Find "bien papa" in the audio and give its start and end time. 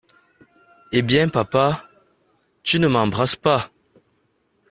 1.03-1.83